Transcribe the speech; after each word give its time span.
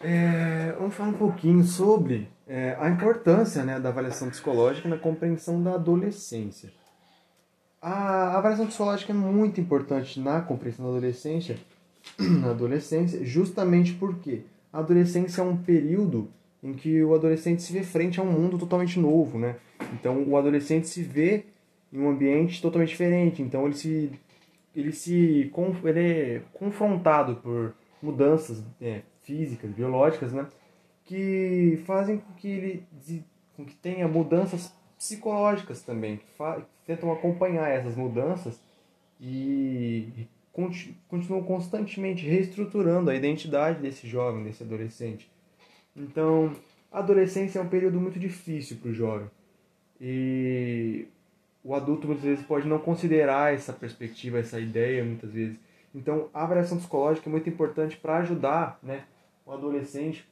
é, 0.00 0.72
vamos 0.78 0.94
falar 0.94 1.10
um 1.10 1.14
pouquinho 1.14 1.64
sobre 1.64 2.28
é, 2.46 2.76
a 2.78 2.88
importância 2.88 3.64
né, 3.64 3.80
da 3.80 3.88
avaliação 3.88 4.30
psicológica 4.30 4.88
na 4.88 4.96
compreensão 4.96 5.62
da 5.62 5.74
adolescência. 5.74 6.70
A 7.80 8.36
avaliação 8.36 8.66
psicológica 8.66 9.12
é 9.12 9.16
muito 9.16 9.60
importante 9.60 10.18
na 10.20 10.40
compreensão 10.40 10.84
da 10.84 10.92
adolescência, 10.92 11.56
na 12.18 12.50
adolescência, 12.50 13.24
justamente 13.24 13.92
porque 13.94 14.42
a 14.72 14.78
adolescência 14.80 15.40
é 15.40 15.44
um 15.44 15.56
período 15.56 16.28
em 16.62 16.72
que 16.72 17.02
o 17.02 17.14
adolescente 17.14 17.62
se 17.62 17.72
vê 17.72 17.82
frente 17.82 18.18
a 18.18 18.22
um 18.22 18.30
mundo 18.32 18.58
totalmente 18.58 18.98
novo, 18.98 19.38
né? 19.38 19.56
Então 19.92 20.24
o 20.24 20.36
adolescente 20.36 20.88
se 20.88 21.02
vê 21.02 21.44
em 21.92 22.00
um 22.00 22.10
ambiente 22.10 22.60
totalmente 22.60 22.90
diferente, 22.90 23.42
então 23.42 23.64
ele 23.64 23.74
se 23.74 24.10
ele 24.74 24.92
se 24.92 25.50
ele 25.84 26.00
é 26.00 26.42
confrontado 26.52 27.36
por 27.36 27.74
mudanças 28.02 28.62
é, 28.80 29.02
físicas, 29.28 29.70
biológicas, 29.70 30.32
né? 30.32 30.46
Que 31.04 31.82
fazem 31.84 32.16
com 32.16 32.32
que 32.32 32.48
ele 32.48 32.86
com 33.54 33.64
que 33.64 33.74
tenha 33.74 34.08
mudanças 34.08 34.72
psicológicas 34.96 35.82
também, 35.82 36.16
que 36.16 36.24
tentam 36.86 37.12
acompanhar 37.12 37.68
essas 37.68 37.96
mudanças 37.96 38.60
e 39.20 40.26
continuam 41.08 41.42
constantemente 41.42 42.26
reestruturando 42.26 43.10
a 43.10 43.14
identidade 43.14 43.80
desse 43.80 44.08
jovem, 44.08 44.44
desse 44.44 44.62
adolescente. 44.62 45.30
Então, 45.94 46.52
a 46.90 47.00
adolescência 47.00 47.58
é 47.58 47.62
um 47.62 47.68
período 47.68 48.00
muito 48.00 48.18
difícil 48.18 48.76
para 48.78 48.90
o 48.90 48.94
jovem. 48.94 49.28
E 50.00 51.06
o 51.62 51.74
adulto 51.74 52.06
muitas 52.06 52.24
vezes 52.24 52.44
pode 52.44 52.66
não 52.66 52.78
considerar 52.78 53.54
essa 53.54 53.72
perspectiva, 53.72 54.38
essa 54.38 54.58
ideia, 54.60 55.04
muitas 55.04 55.32
vezes. 55.32 55.58
Então, 55.94 56.28
a 56.32 56.44
avaliação 56.44 56.78
psicológica 56.78 57.28
é 57.28 57.32
muito 57.32 57.48
importante 57.48 57.96
para 57.96 58.18
ajudar 58.18 58.78
né, 58.82 59.04
o 59.48 59.52
adolescente 59.52 60.28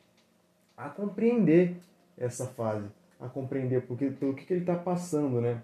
a 0.76 0.90
compreender 0.90 1.76
essa 2.18 2.46
fase, 2.46 2.86
a 3.18 3.28
compreender 3.28 3.82
porque, 3.82 4.10
pelo 4.10 4.34
que, 4.34 4.44
que 4.44 4.52
ele 4.52 4.60
está 4.60 4.76
passando, 4.76 5.40
né? 5.40 5.62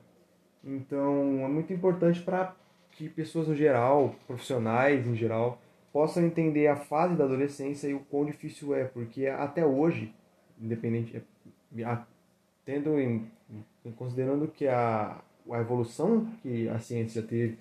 Então, 0.65 1.45
é 1.45 1.49
muito 1.49 1.73
importante 1.73 2.21
para 2.23 2.57
que 2.93 3.09
pessoas 3.09 3.49
no 3.49 3.55
geral, 3.55 4.15
profissionais 4.27 5.07
em 5.07 5.15
geral, 5.15 5.61
possam 5.93 6.25
entender 6.25 6.67
a 6.69 6.77
fase 6.77 7.15
da 7.15 7.25
adolescência 7.25 7.89
e 7.89 7.95
o 7.95 8.01
quão 8.01 8.25
difícil 8.25 8.75
é, 8.75 8.85
porque 8.85 9.27
até 9.27 9.65
hoje, 9.67 10.15
independente, 10.61 11.23
tendo 12.65 12.99
em, 12.99 13.27
considerando 13.97 14.49
que 14.49 14.67
a, 14.67 15.21
a 15.51 15.61
evolução 15.61 16.27
que 16.43 16.69
a 16.69 16.79
ciência 16.79 17.21
já 17.21 17.29
teve, 17.29 17.59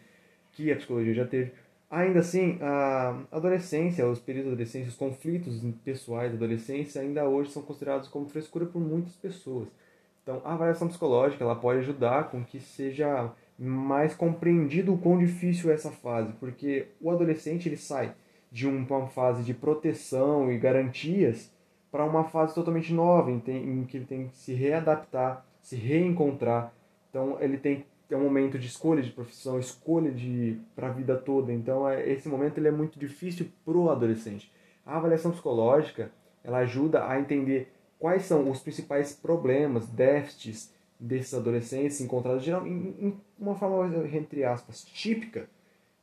que 0.53 0.71
a 0.71 0.75
psicologia 0.75 1.13
já 1.13 1.25
teve, 1.25 1.51
ainda 1.91 2.19
assim, 2.19 2.57
a 2.61 3.21
adolescência, 3.31 4.07
os 4.07 4.19
períodos 4.19 4.51
da 4.51 4.53
adolescência, 4.53 4.89
os 4.89 4.95
conflitos 4.95 5.61
pessoais 5.83 6.31
da 6.31 6.37
adolescência 6.37 7.01
ainda 7.01 7.27
hoje 7.27 7.51
são 7.51 7.61
considerados 7.61 8.07
como 8.07 8.29
frescura 8.29 8.65
por 8.65 8.79
muitas 8.79 9.13
pessoas. 9.17 9.67
Então, 10.23 10.41
a 10.45 10.53
avaliação 10.53 10.87
psicológica 10.87 11.43
ela 11.43 11.55
pode 11.55 11.79
ajudar 11.79 12.29
com 12.29 12.43
que 12.43 12.59
seja 12.59 13.31
mais 13.59 14.15
compreendido 14.15 14.93
o 14.93 14.97
quão 14.97 15.17
difícil 15.17 15.69
é 15.69 15.73
essa 15.73 15.91
fase, 15.91 16.31
porque 16.39 16.87
o 17.01 17.11
adolescente 17.11 17.67
ele 17.67 17.77
sai 17.77 18.13
de 18.51 18.67
uma 18.67 19.07
fase 19.07 19.43
de 19.43 19.53
proteção 19.53 20.51
e 20.51 20.57
garantias 20.57 21.51
para 21.91 22.05
uma 22.05 22.23
fase 22.23 22.55
totalmente 22.55 22.93
nova, 22.93 23.29
em, 23.29 23.39
que 23.85 23.97
ele 23.97 24.05
tem 24.05 24.27
que 24.27 24.37
se 24.37 24.53
readaptar, 24.53 25.45
se 25.61 25.75
reencontrar. 25.75 26.73
Então, 27.09 27.37
ele 27.41 27.57
tem 27.57 27.85
é 28.13 28.17
um 28.17 28.23
momento 28.23 28.59
de 28.59 28.67
escolha 28.67 29.01
de 29.01 29.11
profissão, 29.11 29.59
escolha 29.59 30.11
de 30.11 30.59
para 30.75 30.87
a 30.87 30.91
vida 30.91 31.15
toda. 31.15 31.51
Então, 31.51 31.87
é, 31.87 32.09
esse 32.09 32.27
momento 32.27 32.57
ele 32.57 32.67
é 32.67 32.71
muito 32.71 32.99
difícil 32.99 33.47
para 33.65 33.77
o 33.77 33.89
adolescente. 33.89 34.51
A 34.85 34.97
avaliação 34.97 35.31
psicológica 35.31 36.11
ela 36.43 36.59
ajuda 36.59 37.07
a 37.07 37.19
entender 37.19 37.71
quais 37.99 38.23
são 38.23 38.49
os 38.49 38.59
principais 38.59 39.13
problemas, 39.13 39.87
déficits 39.87 40.73
desses 40.99 41.33
adolescentes 41.33 42.01
encontrados 42.01 42.43
geral, 42.43 42.65
em, 42.65 42.95
em 42.99 43.21
uma 43.39 43.55
forma, 43.55 44.07
entre 44.07 44.43
aspas, 44.43 44.83
típica, 44.83 45.47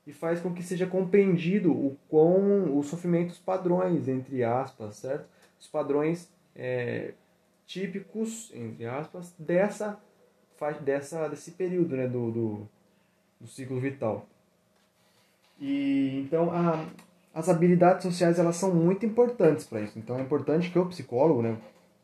e 0.07 0.13
faz 0.13 0.41
com 0.41 0.53
que 0.53 0.63
seja 0.63 0.87
compreendido 0.87 1.71
o 1.71 1.97
quão 2.09 2.79
os 2.79 2.87
sofrimentos 2.87 3.39
padrões, 3.39 4.09
entre 4.09 4.43
aspas, 4.43 4.97
certo? 4.97 5.29
Os 5.61 5.67
padrões 5.67 6.33
é, 6.57 7.13
típicos, 7.67 8.51
entre 8.55 8.87
aspas, 8.87 9.35
dessa, 9.39 10.01
dessa, 10.83 11.29
desse 11.29 11.53
período 11.53 11.97
né, 11.97 12.07
do, 12.07 12.31
do, 12.31 12.69
do 13.41 13.47
ciclo 13.47 13.81
vital. 13.81 14.27
E 15.61 16.23
então 16.25 16.51
a, 16.51 16.87
as 17.35 17.49
habilidades 17.49 18.03
sociais 18.03 18.39
elas 18.39 18.57
são 18.57 18.75
muito 18.75 19.05
importantes 19.05 19.67
para 19.67 19.81
isso. 19.81 19.99
Então 19.99 20.19
é 20.19 20.23
importante 20.23 20.71
que 20.71 20.79
o 20.79 20.87
psicólogo, 20.87 21.43
né, 21.43 21.57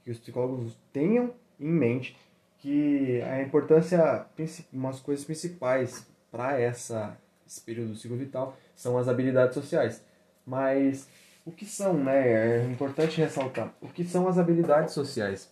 que 0.04 0.10
os 0.10 0.18
psicólogos 0.18 0.76
tenham 0.92 1.32
em 1.60 1.70
mente 1.70 2.16
que 2.58 3.20
a 3.20 3.42
importância, 3.42 4.26
umas 4.72 4.98
coisas 4.98 5.24
principais 5.24 6.06
para 6.32 6.58
essa 6.58 7.14
esse 7.46 7.60
período 7.60 7.90
do 7.90 7.96
ciclo 7.96 8.16
vital 8.16 8.56
são 8.74 8.96
as 8.96 9.06
habilidades 9.06 9.54
sociais. 9.54 10.02
Mas 10.46 11.06
o 11.44 11.52
que 11.52 11.66
são, 11.66 11.92
né? 11.94 12.62
É 12.62 12.64
importante 12.64 13.20
ressaltar. 13.20 13.72
O 13.80 13.88
que 13.88 14.04
são 14.04 14.26
as 14.26 14.38
habilidades 14.38 14.94
sociais? 14.94 15.50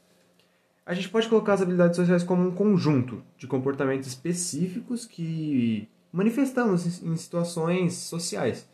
A 0.85 0.95
gente 0.95 1.09
pode 1.09 1.29
colocar 1.29 1.55
as 1.55 1.63
habilidades 1.63 1.97
sociais 1.97 2.25
como 2.25 2.47
um 2.47 2.51
conjunto 2.51 3.23
de 3.39 3.47
comportamentos 3.47 4.09
específicos 4.09 5.07
que 5.07 5.89
manifestamos 6.13 7.03
em 7.03 7.17
situações 7.17 7.95
sociais, 7.95 8.69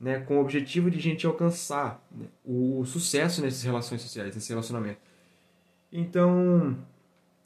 né, 0.00 0.20
com 0.20 0.38
o 0.38 0.40
objetivo 0.40 0.90
de 0.90 0.98
a 0.98 1.02
gente 1.02 1.26
alcançar 1.26 2.02
né, 2.10 2.26
o 2.44 2.84
sucesso 2.86 3.42
nessas 3.42 3.62
relações 3.62 4.00
sociais, 4.00 4.34
nesse 4.34 4.48
relacionamento. 4.48 4.98
Então, 5.92 6.76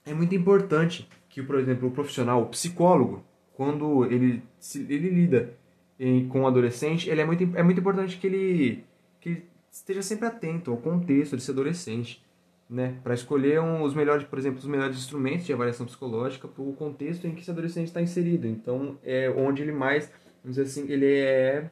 é 0.06 0.14
muito 0.14 0.34
importante 0.34 1.08
que, 1.28 1.42
por 1.42 1.58
exemplo, 1.58 1.88
o 1.88 1.90
profissional, 1.90 2.42
o 2.42 2.46
psicólogo, 2.46 3.22
quando 3.52 4.06
ele, 4.06 4.42
ele 4.74 5.10
lida 5.10 5.52
em, 5.98 6.28
com 6.28 6.42
o 6.42 6.46
adolescente, 6.46 7.10
ele 7.10 7.20
é, 7.20 7.24
muito, 7.24 7.42
é 7.56 7.62
muito 7.62 7.80
importante 7.80 8.16
que 8.16 8.26
ele, 8.26 8.84
que 9.20 9.28
ele 9.28 9.44
esteja 9.70 10.02
sempre 10.02 10.26
atento 10.26 10.70
ao 10.70 10.76
contexto 10.76 11.36
desse 11.36 11.50
adolescente, 11.50 12.24
né, 12.68 12.98
para 13.02 13.14
escolher 13.14 13.60
um, 13.60 13.82
os 13.82 13.94
melhores, 13.94 14.24
por 14.24 14.38
exemplo, 14.38 14.58
os 14.58 14.66
melhores 14.66 14.96
instrumentos 14.96 15.46
de 15.46 15.52
avaliação 15.52 15.86
psicológica 15.86 16.46
para 16.46 16.62
o 16.62 16.72
contexto 16.74 17.26
em 17.26 17.34
que 17.34 17.40
esse 17.40 17.50
adolescente 17.50 17.86
está 17.86 18.02
inserido. 18.02 18.46
Então, 18.46 18.98
é 19.02 19.30
onde 19.30 19.62
ele 19.62 19.72
mais, 19.72 20.12
vamos 20.42 20.56
dizer 20.56 20.62
assim, 20.62 20.90
ele 20.90 21.06
é 21.06 21.70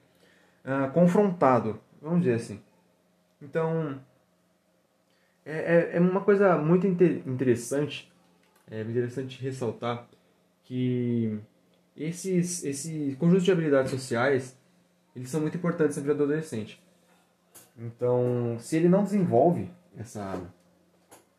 uh, 0.64 0.90
confrontado, 0.92 1.78
vamos 2.00 2.20
dizer 2.20 2.34
assim. 2.34 2.60
Então, 3.42 4.00
é, 5.44 5.92
é, 5.92 5.96
é 5.96 6.00
uma 6.00 6.22
coisa 6.22 6.56
muito 6.56 6.86
inter 6.86 7.22
interessante, 7.26 8.10
é 8.70 8.80
interessante 8.80 9.40
ressaltar 9.40 10.08
que 10.64 11.38
esses, 11.96 12.64
esse 12.64 13.16
conjunto 13.18 13.44
de 13.44 13.52
habilidades 13.52 13.90
sociais, 13.90 14.58
eles 15.14 15.28
são 15.28 15.40
muito 15.40 15.56
importantes 15.56 15.96
na 15.96 16.02
vida 16.02 16.14
do 16.14 16.24
adolescente. 16.24 16.82
Então, 17.78 18.56
se 18.58 18.76
ele 18.76 18.88
não 18.88 19.04
desenvolve 19.04 19.70
essa, 19.96 20.40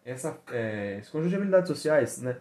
essa, 0.08 0.40
é, 0.52 0.98
esse 1.00 1.12
conjunto 1.12 1.30
de 1.30 1.36
habilidades 1.36 1.68
sociais, 1.68 2.22
né, 2.22 2.38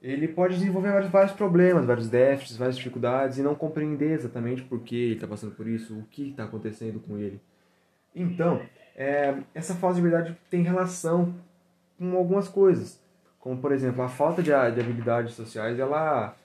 ele 0.00 0.28
pode 0.28 0.54
desenvolver 0.54 0.92
vários, 0.92 1.10
vários 1.10 1.32
problemas, 1.32 1.84
vários 1.84 2.08
déficits, 2.08 2.56
várias 2.56 2.76
dificuldades 2.76 3.38
e 3.38 3.42
não 3.42 3.56
compreender 3.56 4.12
exatamente 4.12 4.62
por 4.62 4.80
que 4.80 4.94
ele 4.94 5.14
está 5.14 5.26
passando 5.26 5.52
por 5.54 5.66
isso, 5.66 5.98
o 5.98 6.04
que 6.04 6.30
está 6.30 6.44
acontecendo 6.44 7.00
com 7.00 7.18
ele. 7.18 7.40
Então, 8.14 8.62
é, 8.94 9.36
essa 9.52 9.74
falta 9.74 9.96
de 9.96 10.06
habilidade 10.06 10.38
tem 10.48 10.62
relação 10.62 11.34
com 11.98 12.16
algumas 12.16 12.48
coisas, 12.48 13.02
como 13.40 13.60
por 13.60 13.72
exemplo 13.72 14.02
a 14.02 14.08
falta 14.08 14.40
de, 14.40 14.50
de 14.50 14.80
habilidades 14.80 15.34
sociais, 15.34 15.78
ela 15.80 16.36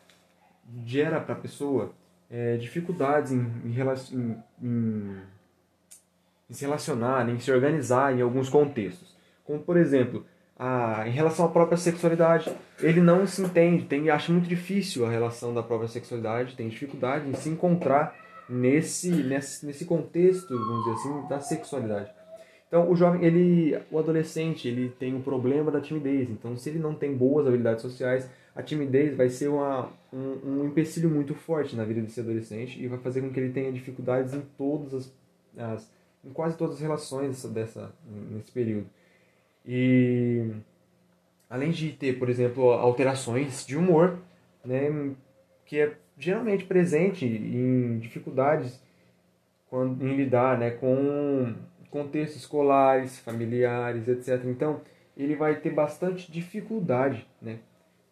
gera 0.85 1.19
para 1.21 1.35
a 1.35 1.37
pessoa 1.37 1.93
é, 2.31 2.57
dificuldades 2.57 3.31
em, 3.31 3.41
em, 3.65 4.43
em, 4.61 5.17
em 6.49 6.53
se 6.53 6.65
relacionar, 6.65 7.29
em 7.29 7.37
se 7.37 7.51
organizar 7.51 8.17
em 8.17 8.21
alguns 8.21 8.49
contextos, 8.49 9.15
como 9.43 9.59
por 9.59 9.77
exemplo 9.77 10.25
a, 10.61 11.07
em 11.07 11.11
relação 11.11 11.43
à 11.43 11.49
própria 11.49 11.75
sexualidade. 11.75 12.55
Ele 12.79 13.01
não 13.01 13.25
se 13.25 13.41
entende, 13.41 13.85
tem, 13.85 14.11
acha 14.11 14.31
muito 14.31 14.47
difícil 14.47 15.03
a 15.03 15.09
relação 15.09 15.55
da 15.55 15.63
própria 15.63 15.89
sexualidade, 15.89 16.55
tem 16.55 16.69
dificuldade 16.69 17.27
em 17.27 17.33
se 17.33 17.49
encontrar 17.49 18.15
nesse, 18.47 19.09
nesse, 19.09 19.65
nesse 19.65 19.85
contexto, 19.85 20.47
vamos 20.49 20.85
dizer 20.85 20.95
assim, 20.99 21.27
da 21.27 21.39
sexualidade. 21.39 22.11
Então, 22.67 22.89
o 22.91 22.95
jovem, 22.95 23.25
ele, 23.25 23.75
o 23.89 23.97
adolescente, 23.97 24.67
ele 24.67 24.89
tem 24.89 25.15
o 25.15 25.17
um 25.17 25.21
problema 25.21 25.71
da 25.71 25.81
timidez. 25.81 26.29
Então, 26.29 26.55
se 26.55 26.69
ele 26.69 26.77
não 26.77 26.93
tem 26.93 27.17
boas 27.17 27.47
habilidades 27.47 27.81
sociais, 27.81 28.29
a 28.55 28.61
timidez 28.61 29.17
vai 29.17 29.29
ser 29.29 29.47
uma, 29.47 29.89
um, 30.13 30.37
um 30.45 30.65
empecilho 30.67 31.09
muito 31.09 31.33
forte 31.33 31.75
na 31.75 31.83
vida 31.83 32.01
desse 32.01 32.19
adolescente 32.19 32.81
e 32.81 32.87
vai 32.87 32.99
fazer 32.99 33.21
com 33.21 33.31
que 33.31 33.39
ele 33.39 33.51
tenha 33.51 33.71
dificuldades 33.71 34.35
em 34.35 34.41
todas 34.57 34.93
as, 34.93 35.13
as 35.57 35.91
em 36.23 36.29
quase 36.29 36.55
todas 36.55 36.75
as 36.75 36.81
relações 36.81 37.43
dessa, 37.45 37.91
nesse 38.29 38.51
período. 38.51 38.85
E 39.65 40.51
além 41.49 41.71
de 41.71 41.91
ter, 41.91 42.17
por 42.17 42.29
exemplo, 42.29 42.71
alterações 42.71 43.65
de 43.65 43.77
humor, 43.77 44.17
né, 44.63 45.11
que 45.65 45.79
é 45.79 45.93
geralmente 46.17 46.65
presente 46.65 47.25
em 47.25 47.99
dificuldades 47.99 48.79
quando, 49.69 50.05
em 50.05 50.15
lidar 50.15 50.57
né, 50.57 50.71
com 50.71 51.53
contextos 51.89 52.41
escolares, 52.41 53.19
familiares, 53.19 54.07
etc. 54.07 54.45
Então, 54.45 54.81
ele 55.15 55.35
vai 55.35 55.55
ter 55.59 55.71
bastante 55.71 56.31
dificuldade 56.31 57.27
né, 57.41 57.59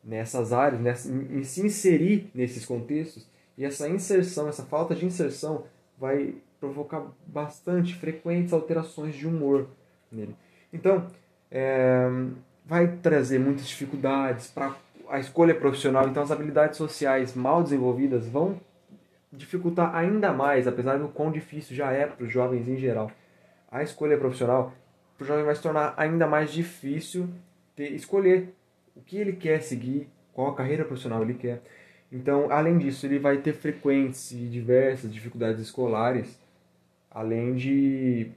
nessas 0.03 0.51
áreas, 0.51 0.81
nessa, 0.81 1.09
em 1.09 1.43
se 1.43 1.65
inserir 1.65 2.29
nesses 2.33 2.65
contextos, 2.65 3.27
e 3.57 3.65
essa 3.65 3.89
inserção, 3.89 4.47
essa 4.47 4.63
falta 4.63 4.95
de 4.95 5.05
inserção, 5.05 5.65
vai 5.97 6.35
provocar 6.59 7.05
bastante 7.27 7.95
frequentes 7.95 8.53
alterações 8.53 9.15
de 9.15 9.27
humor 9.27 9.67
nele. 10.11 10.35
Então, 10.71 11.07
é, 11.51 12.07
vai 12.65 12.87
trazer 12.87 13.39
muitas 13.39 13.67
dificuldades 13.67 14.47
para 14.47 14.75
a 15.09 15.19
escolha 15.19 15.55
profissional. 15.55 16.07
Então, 16.07 16.21
as 16.21 16.31
habilidades 16.31 16.77
sociais 16.77 17.33
mal 17.33 17.63
desenvolvidas 17.63 18.27
vão 18.27 18.59
dificultar 19.31 19.95
ainda 19.95 20.31
mais, 20.31 20.67
apesar 20.67 20.97
do 20.97 21.07
quão 21.07 21.31
difícil 21.31 21.75
já 21.75 21.91
é 21.91 22.05
para 22.05 22.23
os 22.23 22.31
jovens 22.31 22.67
em 22.67 22.77
geral. 22.77 23.11
A 23.71 23.83
escolha 23.83 24.17
profissional, 24.17 24.73
para 25.17 25.23
o 25.25 25.27
jovem 25.27 25.45
vai 25.45 25.55
se 25.55 25.61
tornar 25.61 25.93
ainda 25.97 26.27
mais 26.27 26.51
difícil 26.51 27.29
ter, 27.75 27.91
escolher 27.93 28.53
o 28.95 29.01
que 29.01 29.17
ele 29.17 29.33
quer 29.33 29.61
seguir, 29.61 30.09
qual 30.33 30.49
a 30.49 30.55
carreira 30.55 30.83
profissional 30.83 31.21
ele 31.21 31.35
quer. 31.35 31.61
Então, 32.11 32.51
além 32.51 32.77
disso, 32.77 33.05
ele 33.05 33.19
vai 33.19 33.37
ter 33.37 33.53
frequentes 33.53 34.31
e 34.31 34.47
diversas 34.47 35.13
dificuldades 35.13 35.61
escolares, 35.61 36.39
além 37.11 37.53
de, 37.53 38.31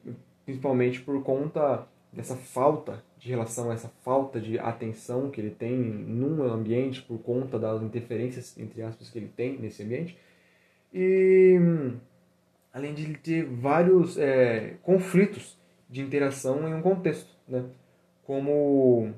principalmente 0.45 1.01
por 1.01 1.23
conta 1.23 1.87
dessa 2.13 2.37
falta 2.37 3.03
de 3.19 3.29
relação, 3.31 3.73
essa 3.73 3.89
falta 4.05 4.41
de 4.41 4.59
atenção 4.59 5.31
que 5.31 5.41
ele 5.41 5.51
tem 5.51 5.77
num 5.77 6.43
ambiente, 6.43 7.01
por 7.03 7.19
conta 7.19 7.59
das 7.59 7.83
interferências, 7.83 8.59
entre 8.59 8.83
aspas, 8.83 9.09
que 9.09 9.19
ele 9.19 9.29
tem 9.35 9.59
nesse 9.59 9.83
ambiente. 9.83 10.19
E, 10.93 11.59
além 12.73 12.93
de 12.93 13.05
ele 13.05 13.17
ter 13.17 13.45
vários 13.45 14.19
é, 14.19 14.77
conflitos 14.83 15.59
de 15.89 16.03
interação 16.03 16.69
em 16.69 16.75
um 16.75 16.83
contexto, 16.83 17.35
né? 17.49 17.65
como 18.25 19.13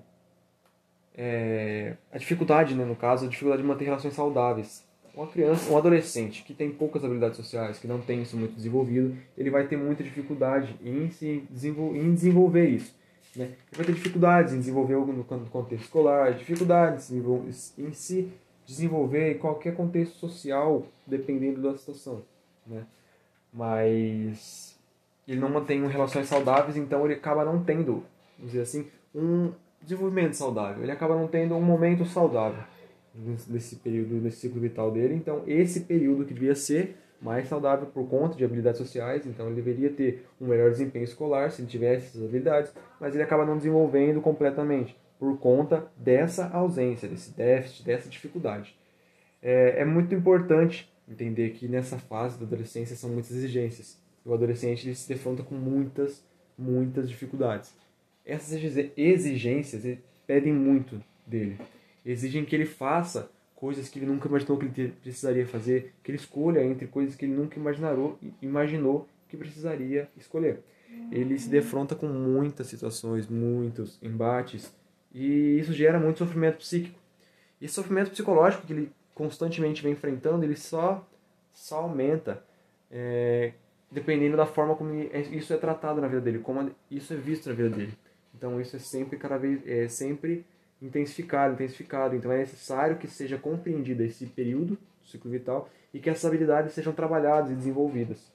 é, 1.17 1.97
a 2.13 2.19
dificuldade, 2.19 2.75
né, 2.75 2.85
no 2.85 2.97
caso, 2.97 3.27
a 3.27 3.29
dificuldade 3.29 3.63
de 3.63 3.69
manter 3.69 3.85
relações 3.85 4.15
saudáveis. 4.15 4.84
Uma 5.17 5.29
criança, 5.29 5.73
um 5.73 5.79
adolescente 5.79 6.43
que 6.43 6.53
tem 6.53 6.71
poucas 6.71 7.05
habilidades 7.05 7.37
sociais, 7.37 7.79
que 7.79 7.87
não 7.87 8.01
tem 8.01 8.23
isso 8.23 8.37
muito 8.37 8.57
desenvolvido, 8.57 9.17
ele 9.39 9.49
vai 9.49 9.65
ter 9.67 9.77
muita 9.77 10.03
dificuldade 10.03 10.75
em, 10.85 11.09
se 11.11 11.45
em 11.53 12.15
desenvolver 12.15 12.69
isso. 12.69 12.93
Né? 13.37 13.45
Ele 13.45 13.77
vai 13.77 13.87
ter 13.87 13.93
dificuldades 13.93 14.53
em 14.53 14.59
desenvolver 14.59 14.95
no 14.97 15.25
contexto 15.25 15.85
escolar, 15.85 16.35
dificuldades 16.35 17.13
em 17.13 17.93
se 17.93 18.33
desenvolver 18.67 19.37
em 19.37 19.39
qualquer 19.39 19.77
contexto 19.77 20.15
social, 20.19 20.85
dependendo 21.07 21.63
da 21.63 21.77
situação. 21.77 22.23
Né? 22.67 22.85
Mas 23.53 24.77
ele 25.29 25.39
não 25.39 25.49
mantém 25.49 25.87
relações 25.87 26.27
saudáveis, 26.27 26.77
então 26.77 27.05
ele 27.05 27.15
acaba 27.15 27.45
não 27.45 27.63
tendo, 27.63 28.03
vamos 28.37 28.53
dizer 28.53 28.63
assim, 28.63 28.89
um 29.15 29.53
desenvolvimento 29.81 30.35
saudável. 30.35 30.83
Ele 30.83 30.91
acaba 30.91 31.15
não 31.15 31.29
tendo 31.29 31.55
um 31.55 31.63
momento 31.63 32.05
saudável 32.05 32.74
nesse 33.49 33.77
período, 33.77 34.15
nesse 34.17 34.39
ciclo 34.39 34.61
vital 34.61 34.91
dele. 34.91 35.15
Então, 35.15 35.43
esse 35.47 35.81
período 35.81 36.25
que 36.25 36.35
devia 36.35 36.55
ser 36.55 36.97
mais 37.21 37.49
saudável 37.49 37.87
por 37.87 38.09
conta 38.09 38.37
de 38.37 38.45
habilidades 38.45 38.79
sociais, 38.79 39.25
então 39.27 39.47
ele 39.47 39.55
deveria 39.55 39.91
ter 39.91 40.27
um 40.41 40.47
melhor 40.47 40.71
desempenho 40.71 41.05
escolar 41.05 41.51
se 41.51 41.63
ele 41.63 41.69
tivesse 41.69 42.09
essas 42.09 42.23
habilidades, 42.23 42.73
mas 43.01 43.15
ele 43.15 43.23
acaba 43.23 43.47
não 43.47 43.57
desenvolvendo 43.57 44.21
completamente 44.21 44.97
por 45.19 45.39
conta 45.39 45.87
dessa 45.97 46.49
ausência, 46.49 47.09
desse 47.09 47.35
déficit, 47.35 47.85
dessa 47.85 48.09
dificuldade. 48.09 48.77
É, 49.41 49.81
é 49.81 49.85
muito 49.85 50.15
importante 50.15 50.93
entender 51.09 51.51
que 51.51 51.67
nessa 51.69 51.99
fase 51.99 52.39
da 52.39 52.45
adolescência 52.45 52.97
são 52.97 53.11
muitas 53.11 53.31
exigências. 53.31 53.99
O 54.25 54.35
adolescente 54.35 54.87
ele 54.87 54.95
se 54.95 55.09
defronta 55.09 55.43
com 55.43 55.55
muitas, 55.55 56.23
muitas 56.59 57.09
dificuldades 57.09 57.75
essas 58.25 58.59
exigências 58.97 59.99
pedem 60.27 60.53
muito 60.53 61.01
dele. 61.27 61.59
Exigem 62.05 62.45
que 62.45 62.55
ele 62.55 62.67
faça 62.67 63.31
coisas 63.55 63.89
que 63.89 63.99
ele 63.99 64.07
nunca 64.07 64.29
imaginou 64.29 64.59
que 64.59 64.67
ele 64.67 64.93
precisaria 65.03 65.47
fazer, 65.47 65.95
que 66.03 66.11
ele 66.11 66.19
escolha 66.19 66.63
entre 66.63 66.87
coisas 66.87 67.15
que 67.15 67.25
ele 67.25 67.35
nunca 67.35 67.59
imaginou, 67.59 68.19
imaginou 68.43 69.09
que 69.29 69.37
precisaria 69.37 70.09
escolher. 70.17 70.61
Ele 71.11 71.39
se 71.39 71.49
defronta 71.49 71.95
com 71.95 72.07
muitas 72.07 72.67
situações, 72.67 73.27
muitos 73.27 73.99
embates, 74.03 74.73
e 75.13 75.59
isso 75.59 75.73
gera 75.73 75.99
muito 75.99 76.19
sofrimento 76.19 76.59
psíquico. 76.59 76.99
E 77.61 77.65
esse 77.65 77.75
sofrimento 77.75 78.11
psicológico 78.11 78.67
que 78.67 78.73
ele 78.73 78.93
constantemente 79.15 79.83
vem 79.83 79.93
enfrentando, 79.93 80.45
ele 80.45 80.57
só, 80.57 81.07
só 81.53 81.79
aumenta 81.79 82.45
é, 82.91 83.53
dependendo 83.91 84.37
da 84.37 84.45
forma 84.45 84.75
como 84.75 84.93
isso 84.93 85.53
é 85.53 85.57
tratado 85.57 86.01
na 86.01 86.09
vida 86.09 86.21
dele, 86.21 86.39
como 86.41 86.71
isso 86.91 87.13
é 87.13 87.17
visto 87.17 87.49
na 87.49 87.55
vida 87.55 87.71
dele. 87.71 87.95
Então 88.37 88.61
isso 88.61 88.77
é 88.77 88.79
sempre 88.79 89.17
cada 89.17 89.39
vez 89.39 89.67
é 89.67 89.89
sempre 89.89 90.45
intensificado, 90.81 91.55
intensificado. 91.55 92.17
Então 92.17 92.33
é 92.33 92.39
necessário 92.39 92.97
que 92.97 93.07
seja 93.07 93.39
compreendido 93.39 94.03
esse 94.03 94.27
período 94.27 94.75
do 94.75 95.09
ciclo 95.09 95.31
vital 95.31 95.69
e 95.93 95.99
que 95.99 96.11
essas 96.11 96.25
habilidades 96.25 96.73
sejam 96.73 96.93
trabalhadas 96.93 97.51
e 97.51 97.55
desenvolvidas. 97.55 98.33